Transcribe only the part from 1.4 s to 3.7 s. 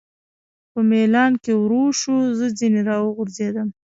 کې ورو شو، زه ځنې را وغورځېدم.